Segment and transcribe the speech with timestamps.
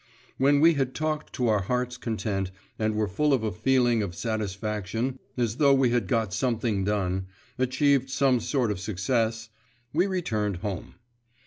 [0.39, 4.15] When we had talked to our hearts' content, and were full of a feeling of
[4.15, 7.27] satisfaction as though we had got something done,
[7.59, 9.49] achieved some sort of success,
[9.93, 10.95] we returned home.